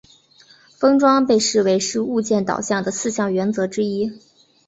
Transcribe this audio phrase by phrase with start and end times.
[0.71, 4.11] 封装被视为是物件导向的四项原则之一。